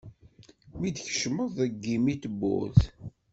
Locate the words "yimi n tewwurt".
1.87-2.81